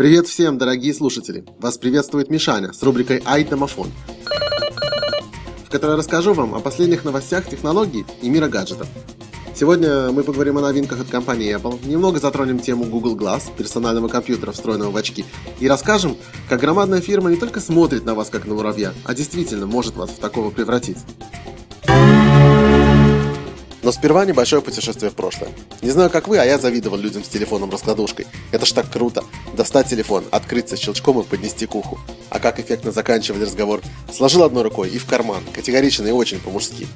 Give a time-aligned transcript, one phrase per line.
[0.00, 1.44] Привет всем, дорогие слушатели!
[1.58, 3.92] Вас приветствует Мишаня с рубрикой «Айтомофон»,
[5.66, 8.88] в которой расскажу вам о последних новостях технологий и мира гаджетов.
[9.54, 14.52] Сегодня мы поговорим о новинках от компании Apple, немного затронем тему Google Glass, персонального компьютера,
[14.52, 15.26] встроенного в очки,
[15.58, 16.16] и расскажем,
[16.48, 20.08] как громадная фирма не только смотрит на вас как на муравья, а действительно может вас
[20.08, 20.96] в такого превратить.
[23.82, 25.50] Но сперва небольшое путешествие в прошлое.
[25.80, 28.26] Не знаю, как вы, а я завидовал людям с телефоном-раскладушкой.
[28.52, 29.24] Это ж так круто.
[29.54, 31.98] Достать телефон, открыться щелчком и поднести к уху.
[32.28, 33.80] А как эффектно заканчивали разговор.
[34.12, 35.42] Сложил одной рукой и в карман.
[35.54, 36.86] Категорично и очень по-мужски.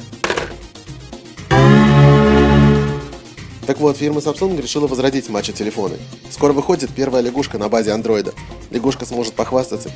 [3.67, 5.97] Так вот, фирма Samsung решила возродить мачо-телефоны.
[6.31, 8.35] Скоро выходит первая лягушка на базе андроида.
[8.71, 9.91] Лягушка сможет похвастаться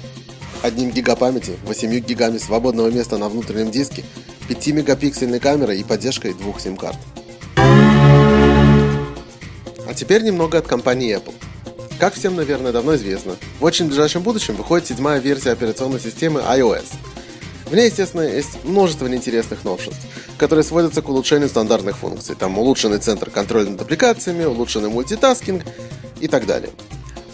[0.62, 4.04] одним гига памяти, 8 гигами свободного места на внутреннем диске,
[4.48, 6.98] 5-мегапиксельной камерой и поддержкой двух сим-карт.
[7.56, 11.34] А теперь немного от компании Apple.
[11.98, 16.86] Как всем, наверное, давно известно, в очень ближайшем будущем выходит седьмая версия операционной системы iOS.
[17.66, 20.00] В ней, естественно, есть множество неинтересных новшеств,
[20.38, 22.34] которые сводятся к улучшению стандартных функций.
[22.34, 25.64] Там улучшенный центр контроля над аппликациями, улучшенный мультитаскинг
[26.20, 26.70] и так далее.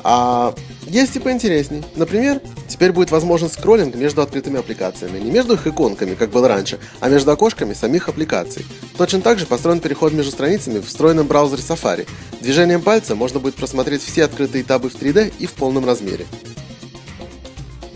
[0.03, 0.55] А
[0.87, 1.85] есть и поинтересней.
[1.95, 2.41] Например,
[2.75, 5.21] теперь будет возможен скроллинг между открытыми аппликациями.
[5.21, 8.67] Не между их иконками, как было раньше, а между окошками самих аппликаций.
[8.99, 12.09] Точно так же построен переход между страницами в встроенном браузере Safari.
[12.41, 16.27] Движением пальца можно будет просмотреть все открытые табы в 3D и в полном размере.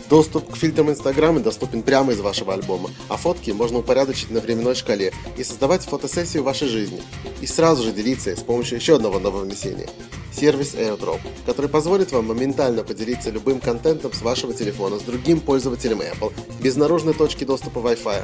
[0.09, 4.73] Доступ к фильтрам Инстаграма доступен прямо из вашего альбома, а фотки можно упорядочить на временной
[4.73, 7.03] шкале и создавать фотосессию вашей жизни.
[7.41, 9.87] И сразу же делиться с помощью еще одного нововнесения–
[10.33, 16.01] сервис AirDrop, который позволит вам моментально поделиться любым контентом с вашего телефона с другим пользователем
[16.01, 18.23] Apple, без наружной точки доступа Wi-Fi.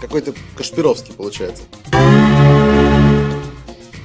[0.00, 1.64] Какой-то Кашпировский получается.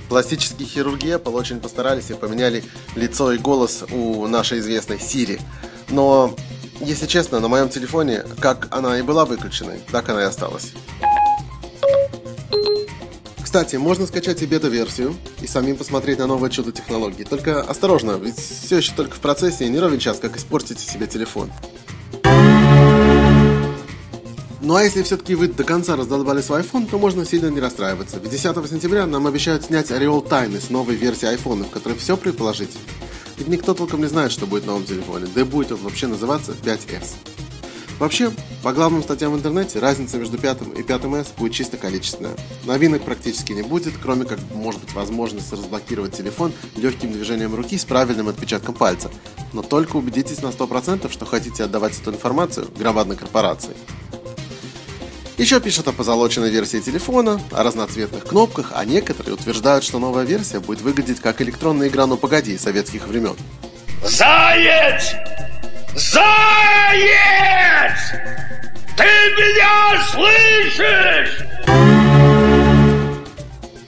[0.10, 5.40] Пластические хирурги Apple очень постарались и поменяли лицо и голос у нашей известной Siri–
[5.90, 6.36] но,
[6.80, 10.74] если честно, на моем телефоне, как она и была выключенной, так она и осталась.
[13.42, 17.24] Кстати, можно скачать и бета-версию и самим посмотреть на новое чудо технологии.
[17.24, 21.08] Только осторожно, ведь все еще только в процессе и не ровен час, как испортите себе
[21.08, 21.50] телефон.
[24.68, 28.19] Ну а если все-таки вы до конца раздолбали свой iPhone, то можно сильно не расстраиваться.
[28.19, 32.18] Ведь 10 сентября нам обещают снять ореол тайны с новой версии iPhone, в которой все
[32.18, 32.78] предположить.
[33.38, 36.08] Ведь никто толком не знает, что будет в новом телефоне, да и будет он вообще
[36.08, 37.16] называться 5S.
[38.00, 38.31] Вообще,
[38.62, 42.36] по главным статьям в интернете, разница между 5 и 5S будет чисто количественная.
[42.66, 47.86] Новинок практически не будет, кроме как может быть возможность разблокировать телефон легким движением руки с
[47.86, 49.09] правильным отпечатком пальца.
[49.52, 53.75] Но только убедитесь на 100%, что хотите отдавать эту информацию громадной корпорации.
[55.38, 60.59] Еще пишут о позолоченной версии телефона, о разноцветных кнопках, а некоторые утверждают, что новая версия
[60.59, 63.36] будет выглядеть как электронная игра «Ну погоди» советских времен.
[64.03, 65.14] Заяц!
[65.96, 67.08] Заяц!
[68.98, 71.47] Ты меня слышишь?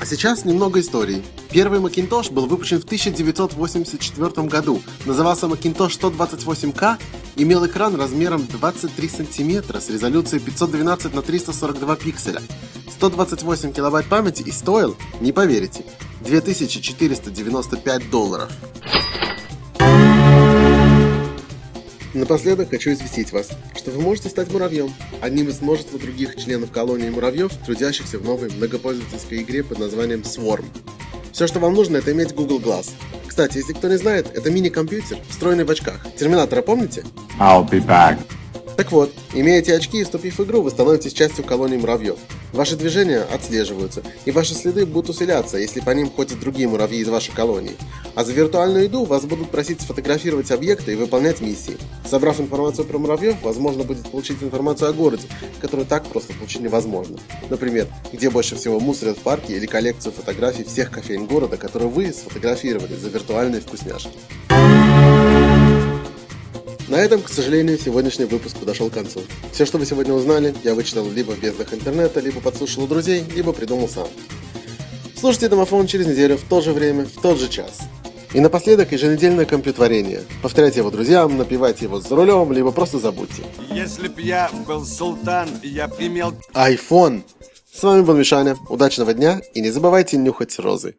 [0.09, 1.23] Сейчас немного историй.
[1.51, 4.81] Первый Macintosh был выпущен в 1984 году.
[5.05, 6.97] Назывался Macintosh 128K,
[7.35, 12.41] имел экран размером 23 сантиметра с резолюцией 512 на 342 пикселя,
[12.91, 15.85] 128 килобайт памяти и стоил, не поверите,
[16.25, 18.51] 2495 долларов.
[22.13, 27.09] Напоследок хочу известить вас, что вы можете стать муравьем, одним из множества других членов колонии
[27.09, 30.65] муравьев, трудящихся в новой многопользовательской игре под названием Swarm.
[31.31, 32.89] Все, что вам нужно, это иметь Google Glass.
[33.27, 36.05] Кстати, если кто не знает, это мини-компьютер, встроенный в очках.
[36.17, 37.03] Терминатора помните?
[37.39, 38.17] I'll be back.
[38.75, 42.17] Так вот, имея эти очки и вступив в игру, вы становитесь частью колонии муравьев.
[42.53, 47.07] Ваши движения отслеживаются, и ваши следы будут усиляться, если по ним ходят другие муравьи из
[47.07, 47.77] вашей колонии.
[48.15, 51.77] А за виртуальную еду вас будут просить сфотографировать объекты и выполнять миссии.
[52.05, 55.27] Собрав информацию про муравьев, возможно будет получить информацию о городе,
[55.61, 57.17] которую так просто получить невозможно.
[57.49, 62.11] Например, где больше всего мусорят в парке или коллекцию фотографий всех кофеин города, которые вы
[62.11, 64.11] сфотографировали за виртуальные вкусняшки.
[66.89, 69.21] На этом, к сожалению, сегодняшний выпуск подошел к концу.
[69.51, 73.23] Все, что вы сегодня узнали, я вычитал либо в безднах интернета, либо подслушал у друзей,
[73.35, 74.07] либо придумал сам.
[75.15, 77.81] Слушайте домофон через неделю в то же время, в тот же час.
[78.33, 80.23] И напоследок еженедельное компьютворение.
[80.41, 83.43] Повторяйте его друзьям, напивайте его за рулем, либо просто забудьте.
[83.71, 86.33] Если б я был султан, я б имел...
[86.55, 87.21] iPhone!
[87.71, 88.57] С вами был Мишаня.
[88.67, 90.95] Удачного дня и не забывайте нюхать розы.